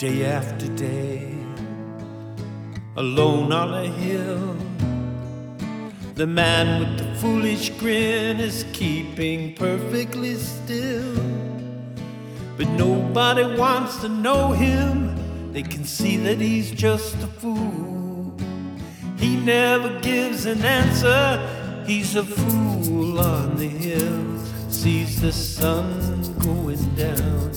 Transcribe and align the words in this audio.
day 0.00 0.24
after 0.24 0.66
day, 0.76 1.30
alone 2.96 3.52
on 3.52 3.74
a 3.74 3.86
hill. 3.86 4.56
The 6.14 6.26
man 6.26 6.80
with 6.80 6.96
the 6.96 7.14
foolish 7.16 7.68
grin 7.78 8.40
is 8.40 8.64
keeping 8.72 9.54
perfectly 9.56 10.36
still. 10.36 11.14
But 12.56 12.68
nobody 12.78 13.44
wants 13.58 14.00
to 14.00 14.08
know 14.08 14.52
him, 14.52 15.52
they 15.52 15.62
can 15.62 15.84
see 15.84 16.16
that 16.16 16.38
he's 16.40 16.70
just 16.70 17.16
a 17.16 17.26
fool. 17.26 18.34
He 19.18 19.36
never 19.36 20.00
gives 20.00 20.46
an 20.46 20.64
answer, 20.64 21.84
he's 21.86 22.16
a 22.16 22.24
fool 22.24 23.20
on 23.20 23.54
the 23.56 23.68
hill. 23.68 24.38
Sees 24.70 25.20
the 25.20 25.30
sun 25.30 26.38
going 26.38 26.94
down, 26.94 27.49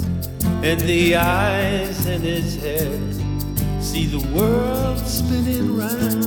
and 0.63 0.79
the 0.81 1.13
eyes 1.13 2.05
in 2.05 2.21
his 2.21 2.55
head 2.55 3.83
see 3.83 4.05
the 4.05 4.25
world 4.29 4.97
spinning 4.99 5.75
round. 5.75 6.23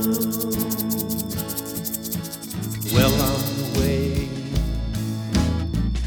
Well 2.92 3.14
on 3.14 3.40
the 3.56 3.80
way, 3.80 4.28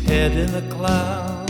head 0.05 0.33
in 0.33 0.53
a 0.53 0.69
cloud. 0.69 1.47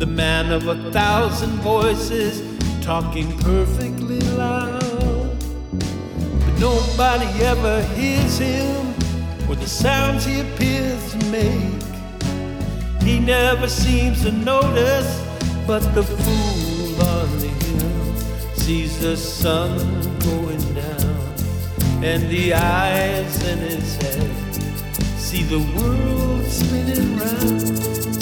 The 0.00 0.06
man 0.06 0.50
of 0.50 0.66
a 0.66 0.90
thousand 0.90 1.52
voices 1.60 2.42
talking 2.84 3.38
perfectly 3.38 4.18
loud. 4.36 5.38
But 5.70 6.58
nobody 6.58 7.28
ever 7.44 7.80
hears 7.94 8.38
him 8.38 8.88
or 9.48 9.54
the 9.54 9.68
sounds 9.68 10.24
he 10.24 10.40
appears 10.40 11.12
to 11.12 11.26
make. 11.26 11.91
He 13.04 13.18
never 13.18 13.68
seems 13.68 14.22
to 14.22 14.30
notice, 14.30 15.20
but 15.66 15.80
the 15.94 16.04
fool 16.04 17.02
on 17.02 17.38
the 17.40 17.48
hill 17.48 18.16
sees 18.54 19.00
the 19.00 19.16
sun 19.16 19.78
going 20.20 20.74
down, 20.74 22.04
and 22.04 22.28
the 22.30 22.54
eyes 22.54 23.48
in 23.48 23.58
his 23.58 23.96
head 23.96 24.30
see 25.18 25.42
the 25.42 25.58
world 25.76 26.44
spinning 26.46 27.16
round. 27.16 28.21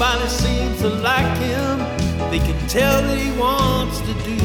Nobody 0.00 0.28
seems 0.28 0.80
to 0.80 0.88
like 0.88 1.36
him. 1.36 1.78
They 2.30 2.38
can 2.38 2.58
tell 2.68 3.02
that 3.02 3.18
he 3.18 3.30
wants 3.38 4.00
to 4.00 4.14
do. 4.24 4.40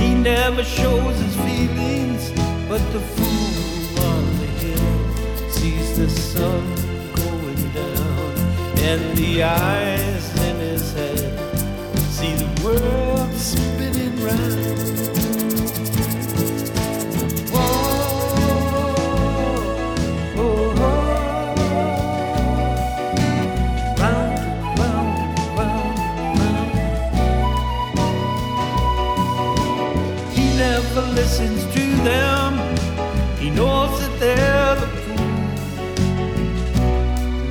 He 0.00 0.14
never 0.14 0.62
shows 0.62 1.18
his 1.18 1.34
feelings, 1.34 2.30
but 2.68 2.80
the 2.92 3.00
fool 3.00 4.04
on 4.06 4.24
the 4.38 4.46
hill 4.62 5.50
sees 5.50 5.96
the 5.98 6.08
sun 6.08 6.64
going 7.16 7.72
down, 7.72 8.38
and 8.86 9.16
the 9.16 9.42
eyes 9.42 10.46
in 10.46 10.56
his 10.60 10.92
head 10.92 11.36
see 12.12 12.34
the 12.34 12.64
world 12.64 13.34
spinning 13.34 14.14
round. 14.24 14.87
Listens 31.28 31.62
to 31.74 31.84
them. 32.04 32.56
He 33.38 33.50
knows 33.50 34.00
that 34.00 34.18
they're 34.18 34.76
the 34.76 34.86
fool. 35.04 35.32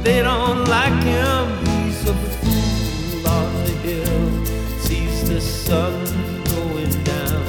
They 0.03 0.23
don't 0.23 0.65
like 0.65 0.99
him. 1.03 1.45
He's 1.67 2.01
a 2.09 2.15
fool 2.39 3.27
on 3.27 3.53
the 3.65 3.75
hill. 3.85 4.45
Sees 4.79 5.29
the 5.29 5.39
sun 5.39 5.93
going 6.55 6.93
down, 7.03 7.43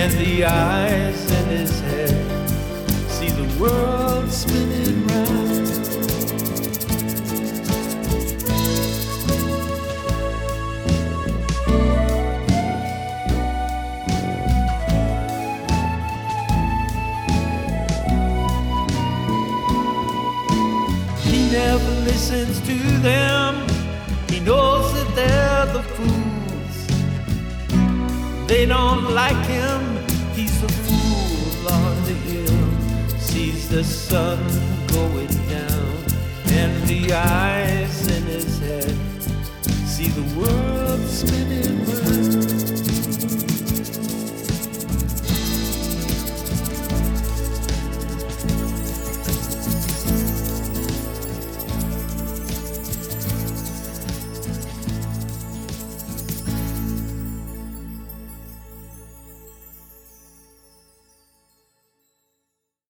and 0.00 0.12
the 0.24 0.44
eyes 0.44 1.20
in 1.38 1.46
his 1.58 1.80
head 1.80 2.48
see 3.08 3.30
the 3.30 3.48
world 3.58 4.30
spinning 4.30 4.99
listens 22.10 22.60
to 22.66 22.76
them. 23.08 23.54
He 24.28 24.40
knows 24.40 24.86
that 24.96 25.10
they're 25.18 25.66
the 25.76 25.84
fools. 25.96 26.76
They 28.48 28.66
don't 28.66 29.06
like 29.22 29.42
him. 29.56 29.80
He's 30.34 30.56
a 30.62 30.72
fool 30.84 31.68
on 31.80 31.94
the 32.08 32.16
hill. 32.28 32.62
Sees 33.18 33.68
the 33.68 33.84
sun 33.84 34.40
going 34.96 35.34
down, 35.56 35.92
and 36.60 36.72
the 36.88 37.12
eyes 37.12 37.69